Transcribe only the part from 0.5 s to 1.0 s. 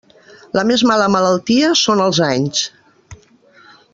La més